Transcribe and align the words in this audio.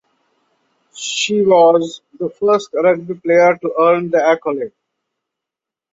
She 0.95 1.43
was 1.43 2.01
the 2.17 2.31
first 2.31 2.69
rugby 2.73 3.13
player 3.13 3.55
to 3.61 3.75
earn 3.79 4.09
the 4.09 4.17
accolade. 4.25 4.73